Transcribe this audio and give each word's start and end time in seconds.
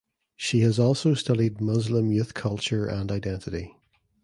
She 0.35 0.61
has 0.61 0.79
also 0.79 1.13
studied 1.13 1.61
Muslim 1.61 2.11
youth 2.11 2.33
culture 2.33 2.87
and 2.87 3.11
identity. 3.11 3.75